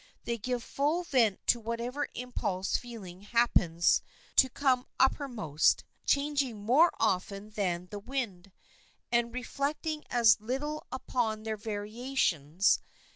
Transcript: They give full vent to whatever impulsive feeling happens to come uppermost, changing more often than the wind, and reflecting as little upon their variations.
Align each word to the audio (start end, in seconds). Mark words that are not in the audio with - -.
They 0.23 0.39
give 0.39 0.63
full 0.63 1.03
vent 1.03 1.45
to 1.45 1.59
whatever 1.59 2.07
impulsive 2.15 2.81
feeling 2.81 3.21
happens 3.21 4.01
to 4.37 4.49
come 4.49 4.87
uppermost, 4.99 5.83
changing 6.07 6.57
more 6.63 6.91
often 6.99 7.51
than 7.51 7.85
the 7.91 7.99
wind, 7.99 8.51
and 9.11 9.31
reflecting 9.31 10.03
as 10.09 10.41
little 10.41 10.87
upon 10.91 11.43
their 11.43 11.55
variations. 11.55 12.79